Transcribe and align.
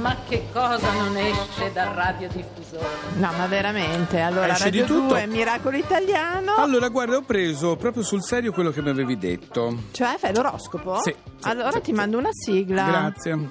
Ma 0.00 0.16
che 0.28 0.46
cosa 0.52 0.92
non 0.92 1.16
esce 1.16 1.72
dal 1.72 1.88
radiodiffusore? 1.94 2.86
No, 3.16 3.32
ma 3.36 3.46
veramente. 3.46 4.20
Allora, 4.20 4.52
Esce 4.52 4.70
di 4.70 4.80
Radio 4.80 4.94
tutto. 4.94 5.08
2, 5.14 5.26
Miracolo 5.26 5.76
Italiano. 5.76 6.54
Allora, 6.56 6.88
guarda, 6.88 7.16
ho 7.16 7.22
preso 7.22 7.76
proprio 7.76 8.02
sul 8.04 8.22
serio 8.22 8.52
quello 8.52 8.70
che 8.70 8.80
mi 8.82 8.90
avevi 8.90 9.18
detto. 9.18 9.76
Cioè, 9.90 10.16
fai 10.18 10.32
l'oroscopo? 10.34 11.00
Sì, 11.02 11.14
sì, 11.38 11.48
allora 11.48 11.72
sì, 11.72 11.80
ti 11.80 11.84
sì. 11.86 11.92
mando 11.92 12.18
una 12.18 12.30
sigla. 12.32 12.84
Grazie. 12.84 13.50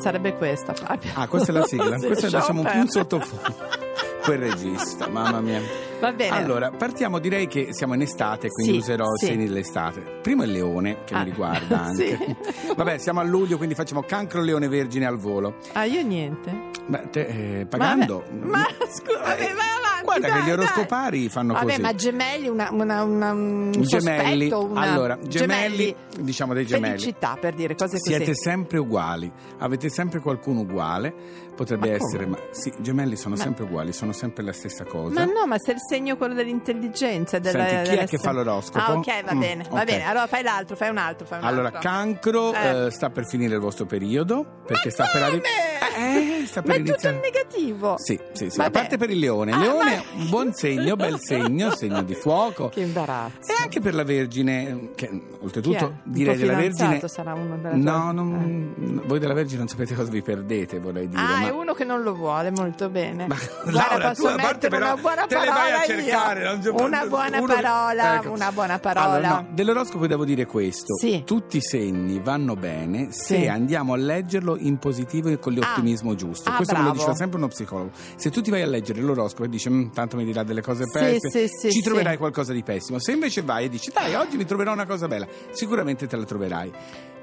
Sarebbe 0.00 0.34
questa, 0.34 0.72
Fabio. 0.72 1.10
Ah, 1.14 1.26
questa 1.28 1.52
è 1.52 1.54
la 1.54 1.64
sigla. 1.66 1.96
Questa 2.06 2.30
lasciamo 2.30 2.62
lasciamo 2.62 2.62
più 2.62 2.70
perdere. 2.70 2.90
sottofondo. 2.90 3.84
Quel 4.26 4.38
regista, 4.40 5.06
mamma 5.08 5.40
mia. 5.40 5.60
Va 6.00 6.12
bene. 6.12 6.36
Allora, 6.36 6.70
partiamo, 6.70 7.20
direi 7.20 7.46
che 7.46 7.68
siamo 7.70 7.94
in 7.94 8.02
estate, 8.02 8.48
quindi 8.48 8.72
Sì, 8.72 8.78
userò 8.78 9.06
sì. 9.14 9.26
segni 9.26 9.46
dell'estate. 9.46 10.00
Primo 10.20 10.42
è 10.42 10.46
il 10.46 10.52
leone, 10.52 11.04
che 11.04 11.14
Ah, 11.14 11.18
mi 11.18 11.24
riguarda 11.26 11.80
anche. 11.86 12.18
sì. 12.18 12.36
Vabbè, 12.74 12.98
siamo 12.98 13.20
a 13.20 13.22
luglio, 13.22 13.56
quindi 13.56 13.74
facciamo 13.76 14.02
cancro 14.02 14.42
leone 14.42 14.66
vergine 14.68 15.06
al 15.06 15.16
volo. 15.16 15.56
Ah, 15.74 15.84
io 15.84 16.02
niente. 16.02 16.52
Beh, 16.86 17.08
te, 17.10 17.60
eh, 17.60 17.66
pagando... 17.66 18.24
Vabbè, 18.28 18.46
ma 18.46 18.66
scusa, 18.88 19.20
vai 19.20 19.44
avanti. 19.46 19.75
Guarda 20.06 20.28
dai, 20.28 20.36
che 20.36 20.42
gli 20.42 20.44
dai. 20.44 20.52
oroscopari 20.64 21.28
fanno 21.28 21.52
Vabbè, 21.52 21.64
così. 21.66 21.80
ma 21.80 21.94
gemelli, 21.94 22.48
una, 22.48 22.68
una, 22.72 23.02
una, 23.02 23.32
un 23.32 23.70
gemelli, 23.72 24.48
sospetto, 24.48 24.64
una... 24.72 24.80
allora, 24.80 25.18
gemelli, 25.20 25.94
diciamo 26.20 26.54
dei 26.54 26.64
gemelli. 26.66 26.98
Felicità, 26.98 27.36
per 27.40 27.54
dire 27.54 27.74
cose 27.74 27.98
così. 27.98 28.14
Siete 28.14 28.34
sempre 28.34 28.78
uguali, 28.78 29.30
avete 29.58 29.88
sempre 29.90 30.20
qualcuno 30.20 30.60
uguale, 30.60 31.12
potrebbe 31.54 31.88
Ma 31.90 31.94
essere, 31.96 32.26
ma 32.26 32.38
sì, 32.50 32.72
gemelli 32.78 33.16
sono 33.16 33.34
Ma- 33.34 33.42
sempre 33.42 33.64
uguali, 33.64 33.92
sono 33.92 34.12
sempre 34.12 34.42
la 34.44 34.52
stessa 34.52 34.84
cosa. 34.84 35.12
Ma 35.14 35.24
no, 35.32 35.46
ma 35.46 35.58
se 35.58 35.72
il 35.72 35.78
segno 35.86 36.16
quello 36.16 36.34
dell'intelligenza. 36.34 37.38
Della, 37.38 37.66
Senti, 37.66 37.82
chi 37.82 37.88
è 37.90 37.94
della- 37.96 38.04
che 38.06 38.18
fa 38.18 38.32
l'oroscopo? 38.32 38.78
Ah, 38.78 38.92
ok, 38.94 39.24
va 39.24 39.34
Mm, 39.34 39.38
bene, 39.40 39.66
va 39.70 39.80
ok. 39.80 39.84
bene. 39.84 40.04
Allora 40.04 40.26
fai 40.26 40.42
l'altro, 40.42 40.76
fai 40.76 40.88
un 40.90 40.98
altro, 40.98 41.26
fai 41.26 41.38
un 41.40 41.44
Allora, 41.44 41.66
altro. 41.66 41.80
cancro 41.82 42.52
Eh. 42.54 42.86
eh, 42.86 42.90
sta 42.90 43.10
per 43.10 43.26
finire 43.26 43.54
il 43.54 43.60
vostro 43.60 43.84
periodo, 43.86 44.44
perché 44.66 44.90
sta 44.90 45.04
per 45.04 45.12
come? 45.12 45.24
arrivare... 45.24 45.75
Eh, 45.96 46.46
sta 46.46 46.62
Ma 46.64 46.74
è 46.74 46.82
tutto 46.82 47.08
in 47.08 47.20
negativo. 47.22 47.96
Sì, 47.98 48.18
sì, 48.32 48.50
sì. 48.50 48.56
Vabbè. 48.56 48.68
A 48.68 48.70
parte 48.70 48.96
per 48.96 49.10
il 49.10 49.18
leone. 49.18 49.50
Il 49.52 49.56
Ah, 49.56 49.60
leone 49.60 50.02
ma- 50.14 50.24
buon 50.24 50.52
segno, 50.54 50.96
bel 50.96 51.18
segno, 51.20 51.74
segno 51.74 52.02
di 52.02 52.14
fuoco. 52.14 52.68
Che 52.68 52.80
imbarazzo. 52.80 53.50
E 53.52 53.54
anche 53.62 53.80
per 53.80 53.94
la 53.94 54.04
Vergine, 54.04 54.90
che 54.94 55.10
oltretutto 55.40 55.98
direi 56.04 56.36
della 56.36 56.54
Vergine... 56.54 57.00
sarà 57.06 57.34
uno 57.34 57.56
della 57.56 57.74
No, 57.76 58.12
non- 58.12 59.02
voi 59.06 59.18
della 59.18 59.34
Vergine 59.34 59.58
non 59.58 59.68
sapete 59.68 59.94
cosa 59.94 60.10
vi 60.10 60.22
perdete, 60.22 60.78
vorrei 60.78 61.08
dire. 61.08 61.20
Ah, 61.22 61.38
ma... 61.40 61.46
è 61.46 61.50
uno 61.50 61.72
che 61.74 61.84
non 61.84 62.02
lo 62.02 62.14
vuole 62.14 62.50
molto 62.50 62.88
bene. 62.88 63.26
Ma, 63.26 63.36
Guarda, 63.64 63.88
Laura, 63.88 64.14
tu 64.14 64.24
a 64.26 64.34
parte 64.34 64.68
però 64.68 64.92
una 64.92 65.00
buona 65.00 65.26
te 65.26 65.38
le 65.38 65.46
vai 65.48 65.72
a 65.72 65.78
io. 65.78 65.86
cercare, 65.86 66.58
c'è- 66.62 66.70
Una 66.70 67.06
buona 67.06 67.38
uno 67.38 67.46
parola, 67.54 68.16
ecco. 68.16 68.30
una 68.30 68.52
buona 68.52 68.78
parola. 68.78 69.06
Allora, 69.12 69.28
no, 69.28 69.46
dell'oroscopo 69.50 70.06
devo 70.06 70.24
dire 70.24 70.46
questo. 70.46 70.96
Sì. 70.96 71.22
Tutti 71.24 71.56
i 71.58 71.62
segni 71.62 72.20
vanno 72.20 72.54
bene 72.56 73.08
se 73.12 73.40
Sì. 73.40 73.46
andiamo 73.46 73.92
a 73.92 73.96
leggerlo 73.96 74.56
in 74.58 74.78
positivo 74.78 75.28
e 75.28 75.38
con 75.38 75.52
l'ottimismo 75.68 76.14
giusto. 76.14 76.50
Ah, 76.50 76.56
Questo 76.56 76.72
me 76.74 76.78
lo 76.80 76.84
bravo. 76.86 76.98
diceva 76.98 77.16
sempre 77.16 77.38
uno 77.38 77.48
psicologo. 77.48 77.90
Se 78.16 78.30
tu 78.30 78.40
ti 78.40 78.50
vai 78.50 78.62
a 78.62 78.66
leggere 78.66 79.00
l'oroscopo 79.00 79.44
e 79.44 79.48
dici 79.48 79.68
"Mm, 79.70 79.90
tanto 79.90 80.16
mi 80.16 80.24
dirà 80.24 80.42
delle 80.42 80.62
cose 80.62 80.84
pessime, 80.92 81.30
sì, 81.30 81.48
sì, 81.48 81.70
ci 81.70 81.78
sì. 81.78 81.82
troverai 81.82 82.16
qualcosa 82.16 82.52
di 82.52 82.62
pessimo. 82.62 82.98
Se 82.98 83.12
invece 83.12 83.42
vai 83.42 83.64
e 83.66 83.68
dici 83.68 83.90
dai, 83.92 84.14
oggi 84.14 84.36
mi 84.36 84.44
troverò 84.44 84.72
una 84.72 84.86
cosa 84.86 85.06
bella, 85.08 85.26
sicuramente 85.50 86.06
te 86.06 86.16
la 86.16 86.24
troverai. 86.24 86.72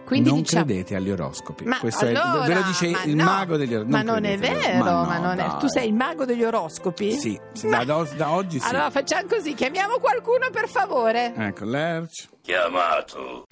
Quindi 0.06 0.30
non 0.30 0.40
diciamo- 0.42 0.66
credete 0.66 0.96
agli 0.98 1.10
oroscopi. 1.10 1.64
Ma 1.64 1.80
Questo 1.80 2.06
allora, 2.06 2.44
è, 2.44 2.48
ve 2.48 2.54
lo 2.56 2.62
dice 2.64 2.90
ma 2.90 3.04
il 3.04 3.16
no, 3.16 3.24
mago 3.24 3.56
degli 3.56 3.74
oroscopi. 3.74 3.92
Ma 3.96 4.02
non 4.02 4.26
è 4.26 4.38
vero, 4.38 4.84
ma 4.84 5.18
non 5.18 5.40
è- 5.40 5.58
tu 5.58 5.68
sei 5.70 5.88
il 5.88 5.94
mago 5.94 6.26
degli 6.26 6.44
oroscopi? 6.44 7.14
Sì, 7.14 7.40
sì, 7.54 7.70
da, 7.70 7.86
da- 7.86 8.06
da 8.18 8.32
oggi 8.32 8.60
sì. 8.60 8.68
Allora 8.68 8.90
facciamo 8.90 9.28
così, 9.30 9.54
chiamiamo 9.54 10.00
qualcuno 10.00 10.50
per 10.52 10.68
favore. 10.68 11.34
Ecco, 11.36 11.64
Lerch. 11.64 12.28
Chiamato. 12.42 13.46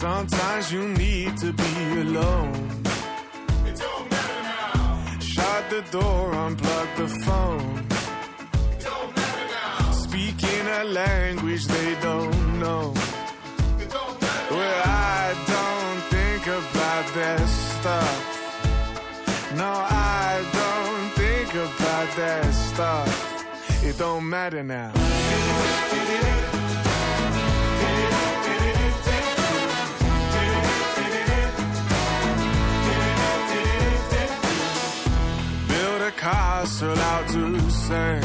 Sometimes 0.00 0.72
you 0.72 0.88
need 0.88 1.36
to 1.36 1.52
be 1.52 1.74
alone. 2.00 2.54
It 3.66 3.76
don't 3.76 4.10
matter 4.10 4.42
now. 4.44 5.18
Shut 5.20 5.68
the 5.68 5.82
door, 5.90 6.32
unplug 6.32 6.88
the 6.96 7.08
phone. 7.26 7.84
It 8.72 8.80
don't 8.80 9.14
matter 9.14 9.46
now. 9.52 9.92
Speaking 9.92 10.66
a 10.80 10.84
language 10.84 11.66
they 11.66 11.94
don't 12.00 12.58
know. 12.58 12.94
It 13.78 13.90
don't 13.90 14.18
matter 14.22 14.54
well, 14.54 14.82
I 14.86 15.34
don't 15.54 16.00
think 16.14 16.46
about 16.46 17.06
that 17.20 17.46
stuff. 17.76 18.20
No, 19.54 19.70
I 19.70 20.42
don't 20.60 21.10
think 21.20 21.50
about 21.52 22.08
that 22.16 22.54
stuff. 22.54 23.84
It 23.84 23.98
don't 23.98 24.26
matter 24.26 24.62
now. 24.62 24.92
Castle 36.20 36.98
out 36.98 37.26
to 37.28 37.70
sand. 37.70 38.24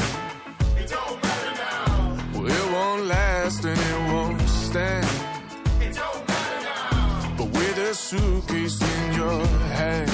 It 0.78 0.90
don't 0.90 1.24
matter 1.24 1.54
now. 1.64 2.18
Well, 2.34 2.46
it 2.46 2.66
won't 2.74 3.06
last 3.06 3.64
and 3.64 3.80
it 3.92 4.02
won't 4.12 4.42
stand. 4.50 5.08
It 5.80 5.96
don't 5.96 6.28
matter 6.28 6.62
now. 6.72 7.36
But 7.38 7.48
with 7.58 7.78
a 7.78 7.94
suitcase 7.94 8.82
in 8.82 9.14
your 9.14 9.46
hand. 9.80 10.12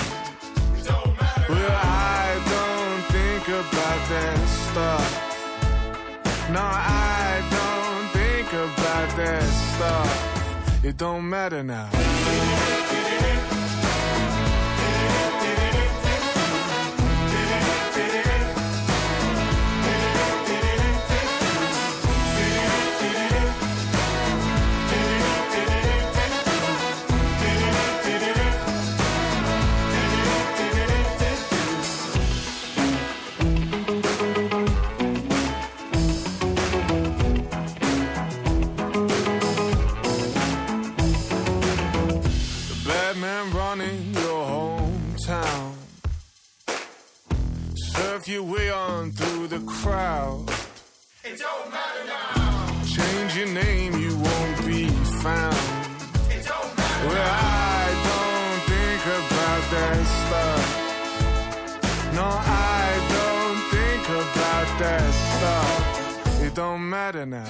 It 0.77 0.85
don't 0.91 1.13
matter. 1.19 1.45
Well, 1.49 1.77
I 2.23 2.27
don't 2.53 3.01
think 3.15 3.45
about 3.63 4.01
that 4.13 4.39
stuff. 4.67 5.07
No, 6.55 6.61
I 6.61 7.31
don't 7.57 8.05
think 8.19 8.47
about 8.67 9.09
that 9.21 9.47
stuff. 9.71 10.85
It 10.85 10.97
don't 10.97 11.27
matter 11.27 11.63
now. 11.63 11.89
No, 62.13 62.27
I 62.27 62.87
don't 63.15 63.59
think 63.71 64.03
about 64.09 64.79
that 64.79 65.13
stuff. 65.31 66.41
It 66.41 66.53
don't 66.53 66.89
matter 66.89 67.25
now. 67.25 67.45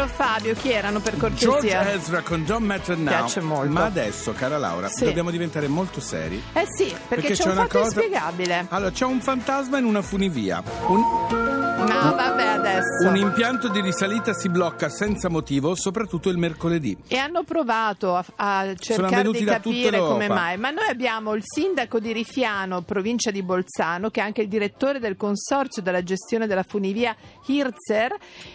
Caro 0.00 0.12
Fabio, 0.14 0.54
chi 0.54 0.70
erano 0.72 1.00
per 1.00 1.14
George 1.18 1.44
cortesia? 1.46 1.92
Ezra 1.92 2.22
con 2.22 2.42
Don't 2.46 2.64
Matter 2.64 2.96
Now. 2.96 3.08
Piace 3.08 3.40
molto. 3.42 3.70
Ma 3.70 3.84
adesso, 3.84 4.32
cara 4.32 4.56
Laura, 4.56 4.88
Sì. 4.88 5.04
dobbiamo 5.04 5.30
diventare 5.30 5.68
molto 5.68 6.00
seri. 6.00 6.42
Eh 6.54 6.64
sì, 6.74 6.94
perché, 7.06 7.34
c'è, 7.34 7.46
un 7.46 7.54
fatto 7.54 7.80
inspiegabile. 7.80 8.64
Allora, 8.70 8.90
c'è 8.92 9.04
un 9.04 9.20
fantasma 9.20 9.76
in 9.76 9.84
una 9.84 10.00
funivia. 10.00 10.62
Un- 10.86 11.49
No, 11.80 12.14
vabbè, 12.14 12.46
adesso. 12.46 13.08
Un 13.08 13.16
impianto 13.16 13.68
di 13.68 13.80
risalita 13.80 14.32
si 14.32 14.48
blocca 14.48 14.88
senza 14.88 15.28
motivo, 15.28 15.74
soprattutto 15.74 16.28
il 16.28 16.36
mercoledì. 16.36 16.96
E 17.08 17.16
hanno 17.16 17.42
provato 17.42 18.14
a, 18.14 18.24
a 18.36 18.74
cercare 18.74 19.30
di 19.30 19.44
capire 19.44 19.98
come 19.98 20.28
mai. 20.28 20.58
Ma 20.58 20.70
noi 20.70 20.88
abbiamo 20.88 21.34
il 21.34 21.42
sindaco 21.44 21.98
di 21.98 22.12
Rifiano, 22.12 22.82
provincia 22.82 23.30
di 23.30 23.42
Bolzano, 23.42 24.10
che 24.10 24.20
è 24.20 24.24
anche 24.24 24.42
il 24.42 24.48
direttore 24.48 24.98
del 24.98 25.16
consorzio 25.16 25.82
della 25.82 26.02
gestione 26.02 26.46
della 26.46 26.64
funivia 26.64 27.16
Hirzer, 27.46 28.14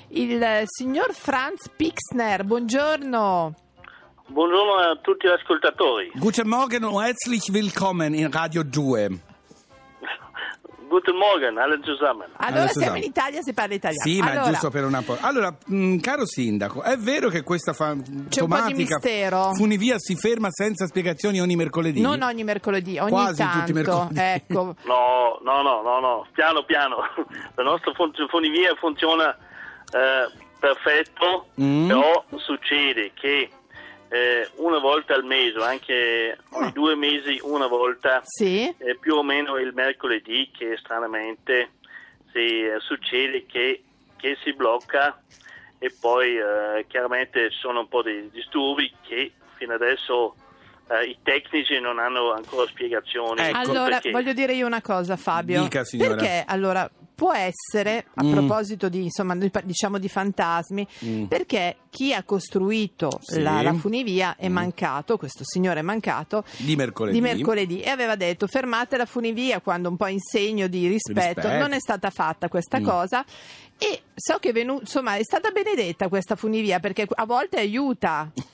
il 0.09 0.41
eh, 0.41 0.63
signor 0.65 1.13
Franz 1.13 1.69
Pixner. 1.75 2.43
Buongiorno. 2.43 3.55
Buongiorno 4.27 4.73
a 4.73 4.99
tutti 5.01 5.27
gli 5.27 5.31
ascoltatori. 5.31 6.11
Guten 6.15 6.47
Morgen 6.47 6.83
und 6.83 6.99
herzlich 7.03 7.51
willkommen 7.51 8.13
in 8.13 8.31
Radio 8.31 8.63
2. 8.63 9.34
Guten 10.95 11.17
Morgen, 11.17 11.57
alle 11.57 11.79
zusammen. 11.83 12.27
Allora, 12.37 12.61
Adesso 12.63 12.79
siamo 12.79 12.95
in 12.95 13.03
Italia, 13.03 13.41
si 13.41 13.53
parla 13.53 13.73
italiano. 13.73 14.01
Sì, 14.09 14.19
ma 14.19 14.31
allora, 14.31 14.45
è 14.45 14.49
giusto 14.51 14.69
per 14.69 14.85
una 14.85 15.01
po'. 15.01 15.17
Allora, 15.19 15.53
mh, 15.65 15.97
caro 15.97 16.25
sindaco, 16.25 16.83
è 16.83 16.95
vero 16.97 17.27
che 17.27 17.43
questa 17.43 17.73
fa- 17.73 17.93
C'è 17.93 18.41
un 18.41 18.47
po' 18.47 18.55
di 18.55 18.61
automatica 18.61 18.95
mistero. 18.95 19.53
funivia 19.55 19.95
si 19.99 20.15
ferma 20.15 20.47
senza 20.51 20.85
spiegazioni 20.87 21.41
ogni 21.41 21.57
mercoledì? 21.57 21.99
Non 21.99 22.21
ogni 22.21 22.45
mercoledì, 22.45 22.97
ogni 22.97 23.09
Quasi 23.11 23.35
tanto. 23.35 23.57
tutti 23.59 23.71
i 23.71 23.73
mercoledì. 23.73 24.19
Ecco. 24.19 24.75
No, 24.85 25.39
no, 25.43 25.61
no, 25.61 25.81
no, 25.81 25.99
no, 25.99 26.27
piano 26.31 26.63
piano. 26.63 26.97
La 27.55 27.63
nostra 27.63 27.91
fun- 27.93 28.13
funivia 28.29 28.73
funziona 28.79 29.35
eh, 29.91 30.31
perfetto, 30.59 31.47
Mm. 31.61 31.87
però 31.87 32.23
succede 32.37 33.11
che 33.13 33.49
eh, 34.09 34.49
una 34.57 34.79
volta 34.79 35.13
al 35.15 35.23
mese, 35.23 35.57
anche 35.59 36.37
ogni 36.51 36.67
Ah. 36.67 36.71
due 36.71 36.95
mesi 36.95 37.39
una 37.43 37.67
volta, 37.67 38.21
Sì. 38.23 38.73
eh, 38.77 38.97
più 38.99 39.15
o 39.15 39.23
meno 39.23 39.57
il 39.57 39.73
mercoledì, 39.73 40.49
che 40.55 40.77
stranamente 40.77 41.71
si, 42.31 42.63
eh, 42.63 42.77
succede 42.79 43.45
che, 43.45 43.83
che 44.17 44.37
si 44.43 44.53
blocca 44.53 45.21
e 45.79 45.93
poi 45.99 46.37
eh, 46.37 46.85
chiaramente 46.87 47.49
ci 47.51 47.57
sono 47.59 47.81
un 47.81 47.87
po' 47.87 48.01
di 48.01 48.29
disturbi 48.31 48.91
che 49.07 49.31
fino 49.55 49.73
adesso 49.73 50.35
eh, 50.89 51.05
i 51.05 51.17
tecnici 51.23 51.79
non 51.79 51.97
hanno 51.99 52.31
ancora 52.31 52.67
spiegazioni. 52.67 53.41
Ecco. 53.41 53.57
Allora, 53.57 53.89
perché. 53.99 54.11
voglio 54.11 54.33
dire 54.33 54.53
io 54.53 54.65
una 54.67 54.81
cosa, 54.81 55.15
Fabio. 55.17 55.61
Dica, 55.63 55.83
signora. 55.83 56.15
Perché 56.15 56.43
allora 56.47 56.89
può 57.15 57.33
essere, 57.33 58.05
a 58.15 58.23
Mm. 58.23 58.31
proposito 58.31 58.89
di 58.89 59.03
insomma, 59.03 59.35
di- 59.35 59.49
diciamo 59.63 59.97
di 59.97 60.09
fantasmi, 60.09 60.85
Mm. 61.05 61.23
perché 61.25 61.77
chi 61.89 62.13
ha 62.13 62.23
costruito 62.23 63.19
Sì. 63.21 63.41
la, 63.41 63.61
la 63.61 63.73
funivia 63.73 64.35
è 64.37 64.49
Mm. 64.49 64.53
mancato, 64.53 65.17
questo 65.17 65.43
signore 65.45 65.79
è 65.79 65.83
mancato. 65.83 66.43
Di 66.57 66.75
mercoledì. 66.75 67.15
Di 67.15 67.21
mercoledì 67.21 67.81
e 67.81 67.89
aveva 67.89 68.15
detto 68.15 68.47
fermate 68.47 68.97
la 68.97 69.05
funivia 69.05 69.61
quando 69.61 69.87
un 69.89 69.95
po' 69.97 70.07
in 70.07 70.19
segno 70.19 70.67
di 70.67 70.87
rispetto, 70.87 71.41
Rispetto. 71.41 71.57
non 71.57 71.71
è 71.73 71.79
stata 71.79 72.09
fatta 72.09 72.49
questa 72.49 72.79
Mm. 72.79 72.83
cosa 72.83 73.25
e 73.77 74.01
so 74.13 74.37
che 74.39 74.49
è, 74.49 74.53
venu- 74.53 74.81
insomma, 74.81 75.15
è 75.15 75.23
stata 75.23 75.51
benedetta 75.51 76.09
questa 76.09 76.35
funivia 76.35 76.79
perché 76.79 77.07
a 77.09 77.25
volte 77.25 77.57
aiuta 77.59 78.29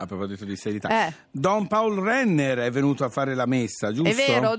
A 0.00 0.06
proposito 0.06 0.44
di 0.44 0.54
serietà. 0.54 1.06
Eh. 1.08 1.12
Don 1.28 1.66
Paul 1.66 1.98
Renner 2.00 2.58
è 2.58 2.70
venuto 2.70 3.02
a 3.04 3.08
fare 3.08 3.34
la 3.34 3.46
messa, 3.46 3.90
giusto? 3.92 4.08
è 4.08 4.14
vero? 4.14 4.56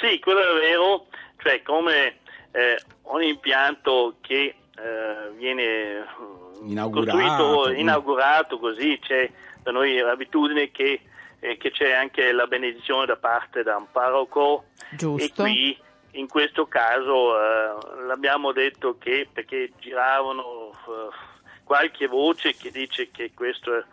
Sì, 0.00 0.18
quello 0.20 0.40
è 0.40 0.60
vero, 0.60 1.06
cioè 1.38 1.62
come 1.62 2.18
eh, 2.52 2.78
ogni 3.02 3.28
impianto 3.28 4.16
che 4.20 4.54
eh, 4.76 5.30
viene 5.36 6.04
mm, 6.20 6.70
Inaugurato. 6.70 7.18
costruito, 7.18 7.70
inaugurato 7.80 8.58
così, 8.58 8.98
c'è 9.00 9.30
da 9.62 9.70
noi 9.72 9.96
l'abitudine 9.98 10.70
che, 10.70 11.00
eh, 11.40 11.56
che 11.56 11.70
c'è 11.70 11.92
anche 11.92 12.32
la 12.32 12.46
benedizione 12.46 13.06
da 13.06 13.16
parte 13.16 13.62
da 13.62 13.76
un 13.76 13.90
parroco 13.90 14.66
Giusto. 14.92 15.24
e 15.24 15.32
qui 15.34 15.78
in 16.12 16.28
questo 16.28 16.66
caso 16.66 17.38
eh, 17.38 18.04
l'abbiamo 18.06 18.52
detto 18.52 18.96
che 18.98 19.28
perché 19.30 19.72
giravano 19.78 20.70
eh, 20.70 21.34
qualche 21.64 22.06
voce 22.06 22.54
che 22.54 22.70
dice 22.70 23.10
che 23.10 23.32
questo 23.34 23.76
è 23.76 23.84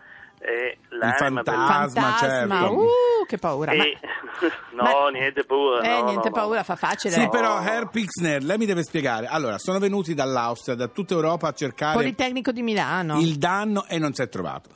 l'anima 0.90 1.42
del 1.42 1.54
fantasma. 1.54 2.02
fantasma, 2.02 2.60
certo. 2.60 2.74
uh, 2.82 2.88
che 3.28 3.38
paura 3.38 3.74
ma- 3.74 3.84
e- 3.84 3.98
no, 4.76 4.84
Ma- 4.84 5.10
niente 5.12 5.44
paura. 5.46 5.82
Eh, 5.82 5.88
no, 5.88 6.04
niente 6.06 6.30
no, 6.30 6.36
no. 6.36 6.42
paura, 6.42 6.64
fa 6.64 6.76
facile. 6.76 7.14
Sì, 7.14 7.22
No. 7.22 7.30
però 7.30 7.62
Herr 7.62 7.88
Pixner, 7.90 8.44
lei 8.44 8.58
mi 8.58 8.66
deve 8.66 8.84
spiegare. 8.84 9.28
Allora, 9.28 9.58
sono 9.58 9.80
venuti 9.80 10.14
dall'Austria, 10.14 10.76
da 10.76 10.88
tutta 10.88 11.14
Europa 11.14 11.48
a 11.48 11.54
cercare 11.54 11.94
Politecnico 11.96 12.52
di 12.52 12.62
Milano. 12.62 13.20
il 13.20 13.38
danno 13.38 13.86
e 13.88 13.98
non 14.00 14.14
si 14.14 14.22
è 14.22 14.30
trovato. 14.30 14.70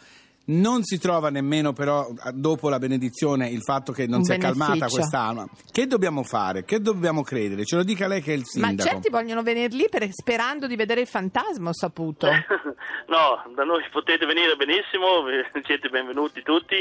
Non 0.50 0.84
si 0.84 0.98
trova 0.98 1.30
nemmeno 1.30 1.74
però 1.74 2.08
dopo 2.32 2.70
la 2.70 2.80
benedizione 2.80 3.50
il 3.50 3.62
fatto 3.62 3.92
che 3.92 4.08
non 4.08 4.20
Un 4.20 4.24
si 4.24 4.32
è 4.32 4.38
calmata 4.38 4.88
quest'anno. 4.88 5.50
Che 5.70 5.88
dobbiamo 5.88 6.24
fare? 6.24 6.64
Che 6.64 6.80
dobbiamo 6.80 7.22
credere? 7.22 7.66
Ce 7.66 7.76
lo 7.76 7.84
dica 7.84 8.08
lei 8.08 8.22
che 8.22 8.32
è 8.32 8.36
il 8.36 8.46
Ma 8.56 8.68
sindaco. 8.68 8.90
certi 8.90 9.10
vogliono 9.10 9.44
venire 9.44 9.68
lì 9.76 9.88
per- 9.90 10.08
sperando 10.12 10.66
di 10.68 10.78
vedere 10.78 11.02
il 11.02 11.08
fantasma, 11.08 11.70
ho 11.70 11.74
saputo. 11.74 12.28
No, 13.08 13.42
da 13.56 13.64
noi 13.64 13.82
potete 13.90 14.26
venire 14.26 14.56
benissimo, 14.58 15.24
siete 15.66 15.88
benvenuti 15.88 16.42
tutti, 16.44 16.76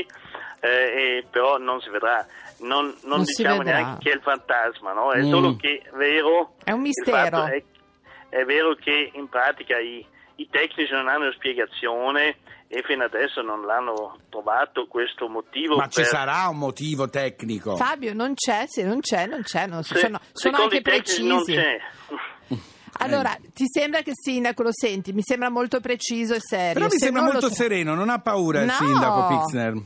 eh, 0.60 1.24
però 1.30 1.56
non 1.58 1.80
si 1.80 1.88
vedrà. 1.88 2.26
Non, 2.58 2.86
non 3.04 3.18
Non 3.18 3.22
diciamo 3.22 3.58
vedrà. 3.58 3.78
neanche 3.78 4.04
che 4.04 4.10
è 4.10 4.14
il 4.16 4.22
fantasma, 4.22 4.92
no? 4.92 5.12
È 5.12 5.22
Mm. 5.22 5.30
solo 5.30 5.54
che 5.56 5.82
è 5.84 5.96
vero. 5.96 6.54
È 6.64 6.72
un 6.72 6.80
mistero. 6.80 7.44
È, 7.44 7.62
è 8.28 8.44
vero 8.44 8.74
che 8.74 9.12
in 9.14 9.28
pratica 9.28 9.78
i, 9.78 10.04
i 10.36 10.48
tecnici 10.50 10.92
non 10.92 11.08
hanno 11.08 11.30
spiegazione 11.32 12.36
e 12.68 12.82
fino 12.84 13.04
adesso 13.04 13.42
non 13.42 13.64
l'hanno 13.64 14.18
trovato 14.28 14.86
questo 14.86 15.28
motivo. 15.28 15.76
Ma 15.76 15.86
ci 15.88 16.00
per- 16.00 16.06
sarà 16.10 16.48
un 16.48 16.58
motivo 16.58 17.08
tecnico. 17.08 17.76
Fabio, 17.76 18.12
non 18.14 18.34
c'è, 18.34 18.64
se 18.66 18.82
non 18.84 19.00
c'è, 19.00 19.26
non 19.26 19.42
c'è, 19.42 19.66
non 19.66 19.82
se- 19.82 19.98
sono, 19.98 20.18
sono 20.32 20.56
anche 20.58 20.82
precisi. 20.82 21.26
non 21.26 21.44
c'è. 21.44 21.78
Allora, 22.98 23.36
ti 23.52 23.64
sembra 23.66 24.00
che 24.00 24.10
il 24.10 24.16
sindaco 24.16 24.62
lo 24.62 24.70
senti? 24.72 25.12
Mi 25.12 25.20
sembra 25.22 25.50
molto 25.50 25.80
preciso 25.80 26.32
e 26.32 26.38
serio. 26.40 26.72
Però 26.72 26.86
mi 26.86 26.92
Se 26.92 26.98
sembra 26.98 27.22
lo 27.24 27.30
molto 27.32 27.46
tro- 27.48 27.54
sereno, 27.54 27.94
non 27.94 28.08
ha 28.08 28.20
paura 28.20 28.60
il 28.60 28.66
No. 28.66 28.72
sindaco 28.72 29.26
Pixner. 29.28 29.72
No, 29.74 29.84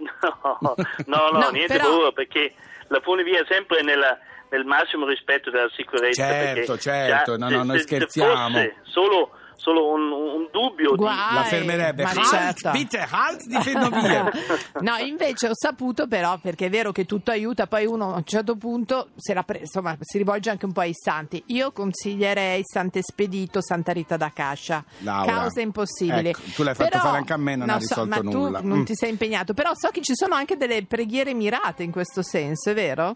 no, 1.06 1.28
no, 1.32 1.38
No, 1.38 1.50
niente 1.50 1.74
però- 1.76 1.84
paura 1.88 2.12
perché 2.12 2.54
la 2.88 3.00
funivia 3.00 3.40
è 3.42 3.44
sempre 3.46 3.82
nella- 3.82 4.18
nel 4.48 4.64
massimo 4.64 5.06
rispetto 5.06 5.50
della 5.50 5.68
sicurezza. 5.76 6.26
Certo, 6.26 6.78
certo, 6.78 7.36
già 7.36 7.44
no, 7.46 7.50
no, 7.50 7.58
se- 7.60 7.66
noi 7.66 7.78
se- 7.78 7.82
se 7.82 7.86
scherziamo. 7.94 8.48
fosse 8.48 8.74
solo, 8.84 9.30
solo 9.56 9.92
un, 9.92 10.12
un 10.12 10.48
dubbio 10.52 10.90
di... 10.92 10.96
Guai, 10.96 11.34
La 11.34 11.42
fermerebbe. 11.44 12.02
ma 12.04 12.10
Halt, 12.10 12.24
certo. 12.28 12.70
bitte, 12.70 12.98
halt 13.10 13.44
di 13.46 13.56
ferrovia. 13.62 14.30
no, 14.80 14.96
invece 14.98 15.48
ho 15.48 15.54
saputo 15.54 16.06
però, 16.06 16.38
perché 16.38 16.66
è 16.66 16.70
vero 16.70 16.92
che 16.92 17.04
tutto 17.04 17.30
aiuta, 17.30 17.66
poi 17.66 17.84
uno 17.86 18.12
a 18.12 18.16
un 18.16 18.24
certo 18.24 18.56
punto 18.56 19.08
se 19.16 19.34
la 19.34 19.42
pre- 19.42 19.58
insomma, 19.60 19.96
si 20.00 20.18
rivolge 20.18 20.50
anche 20.50 20.66
un 20.66 20.72
po' 20.72 20.80
ai 20.80 20.92
santi. 20.94 21.42
Io 21.46 21.72
consiglierei 21.72 22.60
Sant'Espedito, 22.64 23.60
Santa 23.62 23.92
Rita 23.92 24.16
da 24.16 24.30
Cascia. 24.32 24.84
Laura, 24.98 25.32
Cause 25.32 25.60
impossibili. 25.60 26.28
ecco, 26.28 26.40
tu 26.54 26.62
l'hai 26.62 26.74
fatto 26.74 26.90
Però- 26.90 27.02
fare 27.02 27.16
anche 27.18 27.32
a 27.32 27.36
me, 27.38 27.56
non 27.56 27.68
ha 27.70 27.74
so, 27.74 27.78
risolto 28.04 28.08
ma 28.08 28.30
nulla. 28.30 28.60
tu 28.60 28.66
non 28.66 28.78
Mm. 28.78 28.84
ti 28.84 28.94
sei 28.94 29.10
impegnato, 29.10 29.54
però 29.54 29.72
so 29.74 29.88
che 29.90 30.02
ci 30.02 30.14
sono 30.14 30.34
anche 30.34 30.56
delle 30.56 30.84
preghiere 30.84 31.34
mirate 31.34 31.82
in 31.82 31.90
questo 31.90 32.22
senso, 32.22 32.70
è 32.70 32.74
vero? 32.74 33.14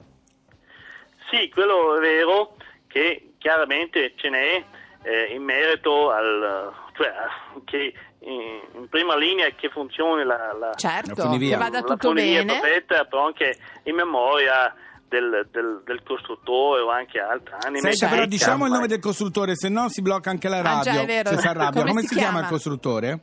Sì, 1.30 1.48
quello 1.50 1.96
è 1.96 2.00
vero 2.00 2.56
che 2.88 3.34
chiaramente 3.38 4.14
ce 4.16 4.28
n'è 4.30 4.64
eh, 5.02 5.34
in 5.34 5.42
merito 5.42 6.10
al... 6.10 6.72
cioè 6.96 7.12
che 7.64 7.92
in, 8.20 8.60
in 8.74 8.88
prima 8.88 9.16
linea 9.16 9.48
che 9.50 9.68
funzioni 9.70 10.24
la, 10.24 10.52
la, 10.58 10.74
Certo, 10.74 11.14
La 11.16 11.22
funivia. 11.24 11.56
che 11.56 11.62
vada 11.62 11.82
tutto 11.82 12.12
bene. 12.12 12.44
perfetta, 12.60 13.04
però 13.04 13.26
anche 13.26 13.56
in 13.84 13.94
memoria 13.94 14.74
del, 15.08 15.48
del- 15.50 15.82
del 15.84 16.02
costruttore 16.04 16.82
o 16.82 16.90
anche 16.90 17.18
altre 17.18 17.56
anime. 17.64 17.92
Senta, 17.92 18.14
però 18.14 18.26
diciamo 18.26 18.66
il 18.66 18.72
nome 18.72 18.86
del 18.86 19.00
costruttore, 19.00 19.56
se 19.56 19.68
no 19.68 19.88
si 19.88 20.02
blocca 20.02 20.30
anche 20.30 20.48
la 20.48 20.58
Ah, 20.58 20.62
radio. 20.62 20.92
già, 20.92 21.00
è 21.00 21.06
vero. 21.06 21.30
Se 21.30 21.38
si 21.38 21.46
arrabbia. 21.48 21.80
Come 21.80 21.90
Come, 21.90 22.00
si 22.02 22.06
si, 22.08 22.14
chiama 22.14 22.30
chiama? 22.30 22.44
il 22.46 22.52
costruttore? 22.52 23.20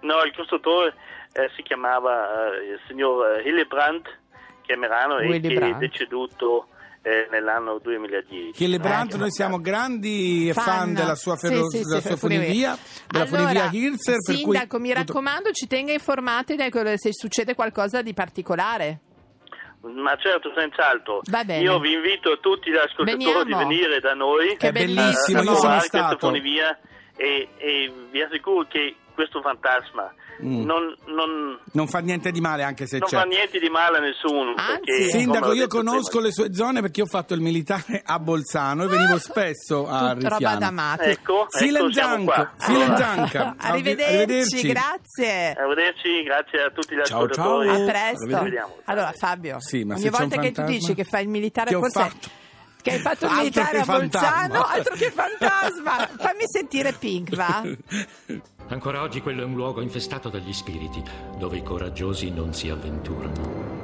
No, 0.00 0.20
il 0.24 0.34
costruttore 0.36 0.94
eh, 1.32 1.50
si 1.56 1.62
chiamava 1.62 2.52
eh, 2.52 2.72
il 2.72 2.80
signor 2.88 3.38
eh, 3.38 3.48
Hillebrand 3.48 4.02
Chiamerano 4.62 5.18
e 5.18 5.26
Willy 5.28 5.48
che 5.48 5.54
Brandt. 5.54 5.76
è 5.76 5.78
deceduto 5.78 6.68
eh, 7.06 7.28
nell'anno 7.30 7.78
2010. 7.82 8.64
Hillebrand, 8.64 9.10
Ecco. 9.10 9.18
noi 9.18 9.30
siamo 9.30 9.60
grandi 9.60 10.50
fan, 10.54 10.64
Fan. 10.64 10.94
della 10.94 11.14
sua, 11.14 11.36
ferro- 11.36 11.68
Sì, 11.68 11.76
sì, 11.78 11.82
della 11.84 12.00
sì, 12.00 12.06
sua 12.08 12.16
funivia. 12.16 12.78
della 13.06 13.24
allora, 13.24 13.42
funivia 13.42 13.68
Hirzer. 13.70 14.16
per 14.24 14.34
cui 14.34 14.36
Sindaco, 14.36 14.78
mi 14.78 14.92
raccomando, 14.94 15.50
ci 15.52 15.66
tenga 15.66 15.92
informati 15.92 16.56
se 16.96 17.10
succede 17.12 17.54
qualcosa 17.54 18.00
di 18.00 18.14
particolare. 18.14 19.00
Ma 19.82 20.16
certo, 20.16 20.50
senz'altro. 20.56 21.20
Va 21.30 21.44
bene. 21.44 21.62
Io 21.62 21.78
vi 21.78 21.92
invito 21.92 22.38
tutti 22.40 22.70
gli 22.70 22.76
ascoltatori 22.76 23.18
Veniamo. 23.18 23.44
di 23.44 23.52
venire 23.52 24.00
da 24.00 24.14
noi. 24.14 24.56
Che 24.56 24.68
È 24.68 24.72
bellissimo. 24.72 25.02
bellissimo, 25.02 25.38
a 25.40 25.42
io 25.42 25.54
sono 25.56 25.80
stato. 25.80 26.26
funivia 26.28 26.78
e, 27.16 27.48
e 27.58 27.92
vi 28.10 28.22
assicuro 28.22 28.64
che 28.66 28.96
questo 29.14 29.40
fantasma 29.40 30.12
Mm. 30.42 30.64
non, 30.64 30.92
non- 31.06 31.56
Non 31.74 31.86
fa 31.86 32.00
niente 32.00 32.32
di 32.32 32.40
male 32.40 32.64
anche 32.64 32.86
se 32.88 32.98
non 32.98 33.08
c'è. 33.08 33.18
fa 33.18 33.22
niente 33.22 33.60
di 33.60 33.68
male 33.68 33.98
a 33.98 34.00
nessuno. 34.00 34.54
Anzi. 34.56 34.80
perché, 34.84 35.08
Sindaco, 35.10 35.52
io 35.52 35.68
conosco 35.68 36.08
prima- 36.18 36.24
le 36.26 36.32
sue 36.32 36.52
zone 36.52 36.80
perché 36.80 36.98
io 37.00 37.06
ho 37.06 37.08
fatto 37.08 37.34
il 37.34 37.40
militare 37.40 38.02
a 38.04 38.18
Bolzano 38.18 38.82
e 38.82 38.86
venivo 38.88 39.16
spesso 39.20 39.86
a 39.88 40.12
Tutta 40.14 40.28
roba 40.30 40.36
Rifiano. 40.36 40.58
da 40.58 40.70
matti. 40.72 41.04
Ecco, 41.10 41.46
ecco, 41.52 41.86
Allora, 42.66 42.94
Dank. 42.96 43.34
Arrivederci, 43.58 44.14
Arrivederci. 44.16 44.68
grazie. 44.68 45.52
Arrivederci, 45.52 46.22
grazie 46.24 46.62
a 46.62 46.70
tutti 46.70 46.96
gli 46.96 47.02
Ciao, 47.04 47.22
ascoltatori. 47.22 47.68
ciao. 47.68 47.82
A 47.82 47.84
presto. 47.86 48.70
Allora, 48.86 49.12
Fabio, 49.16 49.60
Sì, 49.60 49.84
ma 49.84 49.94
ogni 49.94 50.08
volta 50.08 50.34
un 50.36 50.42
che 50.42 50.50
tu 50.50 50.62
dici 50.64 50.94
che 50.94 51.04
fai 51.04 51.22
il 51.22 51.28
militare, 51.28 51.70
forse 51.70 52.00
fatto? 52.00 52.28
Che 52.84 52.90
hai 52.90 52.98
fatto 52.98 53.24
Altro 53.24 53.38
militare 53.38 53.78
a 53.78 53.84
Bolzano, 53.86 54.62
altro 54.62 54.94
che 54.94 55.10
fantasma. 55.10 56.06
Fammi 56.18 56.44
sentire 56.46 56.92
Pink, 56.92 57.34
va? 57.34 57.62
Ancora 58.68 59.00
oggi 59.00 59.22
quello 59.22 59.40
è 59.40 59.44
un 59.46 59.54
luogo 59.54 59.80
infestato 59.80 60.28
dagli 60.28 60.52
spiriti, 60.52 61.02
dove 61.38 61.56
i 61.56 61.62
coraggiosi 61.62 62.30
non 62.30 62.52
si 62.52 62.68
avventurano. 62.68 63.83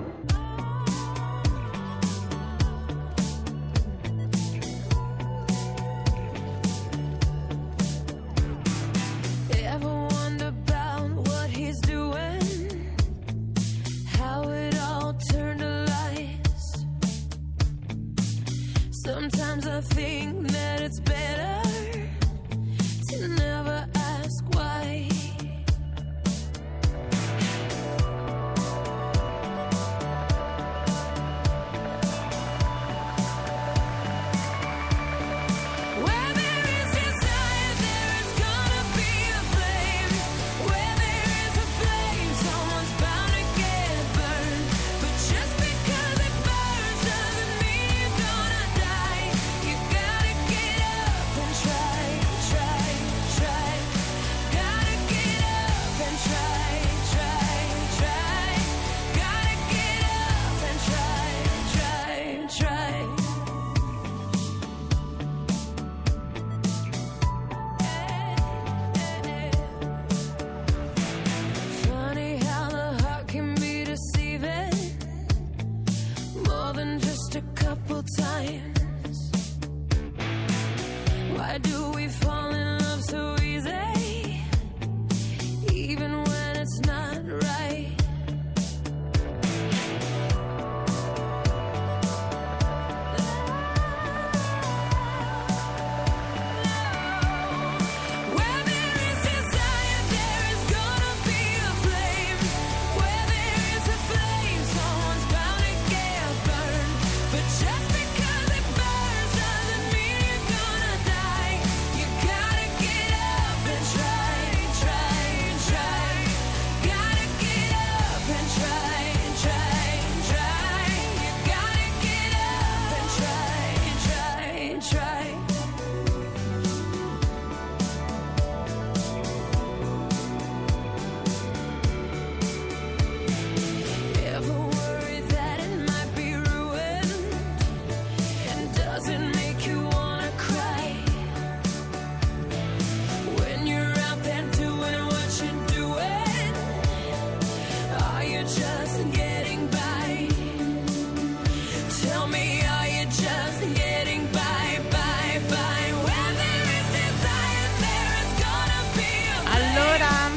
thing. 19.95 20.40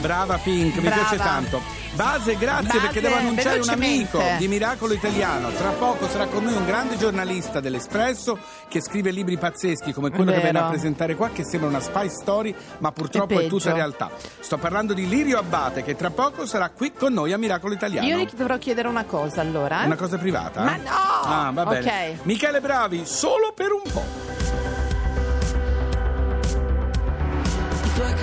Brava 0.04 0.38
Pink, 0.38 0.76
mi 0.76 0.82
Brava. 0.82 0.96
piace 0.96 1.16
tanto. 1.16 1.62
Base, 1.94 2.36
grazie 2.36 2.66
Base, 2.68 2.80
perché 2.80 3.00
devo 3.00 3.16
annunciare 3.16 3.60
un 3.62 3.70
amico 3.70 4.22
di 4.38 4.50
Miracolo 4.50 4.94
Italiano. 4.94 5.50
Tra 5.52 5.70
poco 5.70 6.10
sarà 6.10 6.26
con 6.26 6.44
noi 6.44 6.54
un 6.56 6.66
grande 6.66 6.98
giornalista 6.98 7.62
dell'Espresso 7.62 8.38
che 8.68 8.82
scrive 8.82 9.12
libri 9.12 9.38
pazzeschi 9.38 9.94
come 9.94 10.10
quello 10.10 10.34
che 10.34 10.42
viene 10.42 10.60
a 10.60 10.68
presentare 10.68 11.16
qua, 11.16 11.30
che 11.30 11.46
sembra 11.46 11.70
una 11.70 11.80
spy 11.80 12.10
story, 12.10 12.54
ma 12.80 12.92
purtroppo 12.92 13.40
È 13.40 13.46
è 13.46 13.48
tutta 13.48 13.72
realtà. 13.72 14.10
Sto 14.42 14.58
parlando 14.58 14.94
di 14.94 15.08
Lirio 15.08 15.38
Abbate 15.38 15.84
che 15.84 15.96
tra 15.96 16.10
poco 16.10 16.46
sarà 16.46 16.70
qui 16.70 16.92
con 16.92 17.14
noi 17.14 17.32
a 17.32 17.38
Miracolo 17.38 17.74
Italiano. 17.74 18.06
io 18.06 18.18
le 18.18 18.28
dovrò 18.36 18.58
chiedere 18.58 18.90
una 18.90 19.06
cosa 19.06 19.40
allora. 19.40 19.84
eh? 19.84 19.86
Una 19.86 19.96
cosa 19.96 20.18
privata? 20.18 20.64
Ma 20.64 20.76
no! 20.76 20.90
Ah, 20.90 21.52
va 21.54 21.64
bene. 21.66 21.86
Ok. 22.16 22.26
Michele 22.26 22.60
Bravi, 22.60 23.04
solo 23.06 23.54
per 23.56 23.72
un 23.72 23.90
po'. 23.90 24.43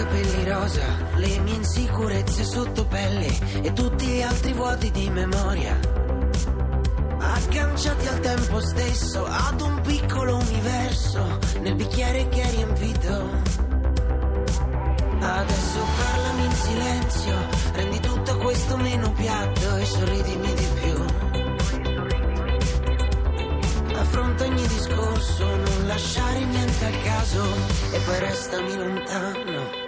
Capelli 0.00 0.48
rosa, 0.48 0.86
le 1.16 1.38
mie 1.40 1.56
insicurezze 1.56 2.42
sotto 2.42 2.86
pelle 2.86 3.28
e 3.60 3.70
tutti 3.74 4.06
gli 4.06 4.22
altri 4.22 4.54
vuoti 4.54 4.90
di 4.90 5.10
memoria. 5.10 5.78
Agganciati 7.18 8.06
al 8.06 8.20
tempo 8.20 8.60
stesso, 8.60 9.26
ad 9.26 9.60
un 9.60 9.78
piccolo 9.82 10.36
universo, 10.36 11.38
nel 11.60 11.74
bicchiere 11.74 12.26
che 12.30 12.40
hai 12.40 12.50
riempito. 12.50 13.28
Adesso 15.20 15.80
parlami 15.98 16.44
in 16.46 16.52
silenzio, 16.52 17.34
rendi 17.74 18.00
tutto 18.00 18.38
questo 18.38 18.76
meno 18.78 19.12
piatto 19.12 19.76
e 19.76 19.84
sorridimi 19.84 20.54
di 20.54 20.68
più. 20.80 21.04
Affronta 23.98 24.44
ogni 24.44 24.66
discorso, 24.66 25.44
non 25.44 25.86
lasciare 25.86 26.42
niente 26.42 26.86
al 26.86 27.02
caso 27.02 27.44
e 27.92 27.98
poi 27.98 28.18
restami 28.18 28.76
lontano. 28.76 29.79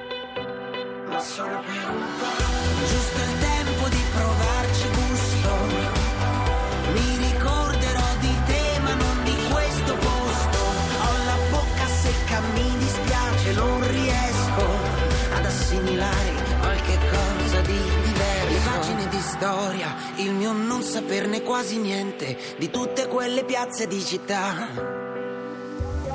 Solo 1.22 1.60
per 1.60 1.88
un 1.88 2.04
po'. 2.18 2.86
Giusto 2.86 3.20
il 3.20 3.38
tempo 3.38 3.88
di 3.88 4.02
provarci 4.12 4.88
gusto. 4.88 5.50
Mi 6.92 7.16
ricorderò 7.28 8.08
di 8.18 8.34
te, 8.46 8.78
ma 8.82 8.94
non 8.94 9.22
di 9.22 9.36
questo 9.50 9.94
posto. 9.94 10.58
Ho 10.58 11.24
la 11.24 11.36
bocca 11.50 11.86
secca, 11.86 12.40
mi 12.54 12.76
dispiace, 12.76 13.52
non 13.52 13.88
riesco 13.88 14.66
ad 15.34 15.44
assimilare 15.44 16.32
qualche 16.60 16.98
cosa 17.10 17.60
di 17.60 17.80
diverso. 18.04 18.48
Le 18.48 18.60
pagine 18.64 19.08
di 19.08 19.20
storia, 19.20 19.94
il 20.16 20.32
mio 20.32 20.52
non 20.52 20.82
saperne 20.82 21.42
quasi 21.42 21.78
niente 21.78 22.36
di 22.58 22.68
tutte 22.68 23.06
quelle 23.06 23.44
piazze 23.44 23.86
di 23.86 24.04
città 24.04 25.10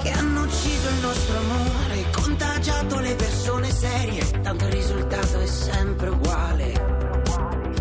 che 0.02 0.12
hanno 0.12 0.44
ucciso 0.44 0.90
il 0.90 1.00
nostro 1.02 1.38
amore, 1.38 1.97
contagiato 2.28 3.00
le 3.00 3.16
persone 3.16 3.72
serie, 3.72 4.42
tanto 4.42 4.66
il 4.66 4.74
risultato 4.74 5.40
è 5.40 5.46
sempre 5.46 6.10
uguale. 6.10 6.74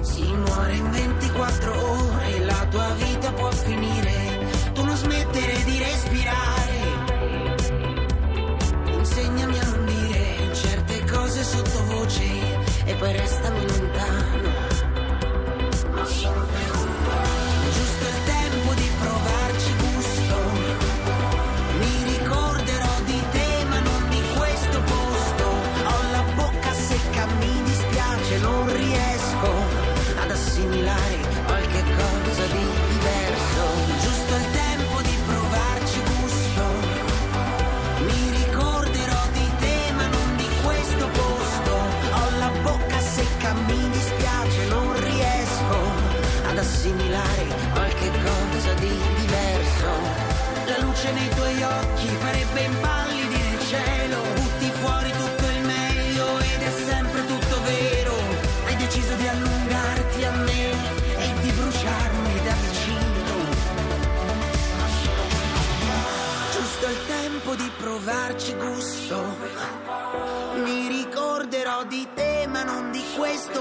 Si 0.02 0.22
muore 0.22 0.74
in 0.74 0.90
24 0.90 1.72
ore, 1.72 2.44
la 2.44 2.66
tua 2.70 2.88
vita 2.94 3.32
può 3.32 3.50
finire, 3.50 4.70
tu 4.72 4.84
non 4.84 4.96
smettere 4.96 5.64
di 5.64 5.78
respirare. 5.78 6.78
Insegnami 8.92 9.58
a 9.58 9.64
non 9.64 9.84
dire 9.84 10.54
certe 10.54 11.04
cose 11.10 11.42
sottovoce 11.42 12.84
e 12.84 12.94
poi 12.94 13.12
restami 13.12 13.66
lontano. 13.66 14.25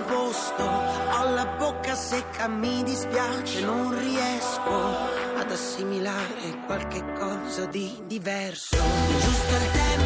Posto. 0.05 0.63
Ho 0.63 1.29
la 1.33 1.45
bocca 1.57 1.95
secca, 1.95 2.47
mi 2.47 2.83
dispiace, 2.83 3.61
non 3.61 3.97
riesco 3.97 4.73
ad 5.37 5.51
assimilare 5.51 6.63
qualche 6.65 7.03
cosa 7.13 7.65
di 7.65 8.01
diverso. 8.05 8.77
Giusto 8.77 9.55
il 9.55 9.71
tempo 9.71 10.04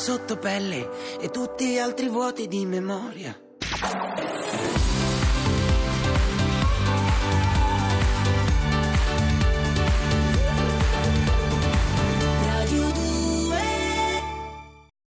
sotto 0.00 0.38
pelle 0.38 1.18
e 1.20 1.28
tutti 1.28 1.66
gli 1.66 1.78
altri 1.78 2.08
vuoti 2.08 2.48
di 2.48 2.64
memoria. 2.64 3.38